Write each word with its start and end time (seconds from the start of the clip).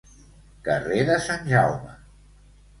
Carrer 0.69 1.03
de 1.11 1.19
Sant 1.27 1.47
Jaume. 1.53 1.95